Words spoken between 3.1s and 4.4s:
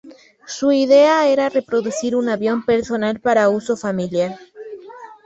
para uso familiar.